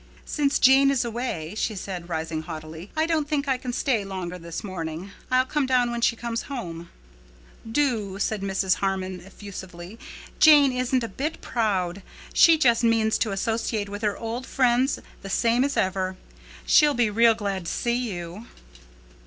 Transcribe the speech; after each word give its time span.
"Since 0.25 0.57
Jane 0.57 0.89
is 0.89 1.05
away," 1.05 1.53
she 1.55 1.75
said, 1.75 2.09
rising 2.09 2.41
haughtily, 2.41 2.89
"I 2.97 3.05
don't 3.05 3.27
think 3.29 3.47
I 3.47 3.57
can 3.59 3.71
stay 3.71 4.03
longer 4.03 4.39
this 4.39 4.63
morning. 4.63 5.11
I'll 5.29 5.45
come 5.45 5.67
down 5.67 5.91
when 5.91 6.01
she 6.01 6.15
comes 6.15 6.41
home." 6.49 6.89
"Do," 7.71 8.17
said 8.17 8.41
Mrs. 8.41 8.77
Harmon 8.77 9.19
effusively. 9.19 9.99
"Jane 10.39 10.71
isn't 10.73 11.03
a 11.03 11.07
bit 11.07 11.39
proud. 11.41 12.01
She 12.33 12.57
just 12.57 12.83
means 12.83 13.19
to 13.19 13.31
associate 13.31 13.89
with 13.89 14.01
her 14.01 14.17
old 14.17 14.47
friends 14.47 14.97
the 15.21 15.29
same 15.29 15.63
as 15.63 15.77
ever. 15.77 16.17
She'll 16.65 16.95
be 16.95 17.11
real 17.11 17.35
glad 17.35 17.65
to 17.67 17.71
see 17.71 17.93
you." 18.11 18.47